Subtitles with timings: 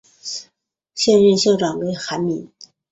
[0.95, 2.49] 现任校长为韩民。